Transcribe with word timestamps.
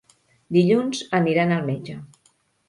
Dilluns 0.55 1.01
aniran 1.19 1.53
al 1.59 1.63
metge. 1.69 1.99